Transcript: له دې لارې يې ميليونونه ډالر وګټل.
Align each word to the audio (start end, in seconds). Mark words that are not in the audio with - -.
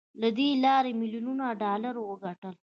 له 0.21 0.29
دې 0.37 0.49
لارې 0.63 0.91
يې 0.93 0.97
ميليونونه 0.99 1.45
ډالر 1.61 1.95
وګټل. 2.01 2.55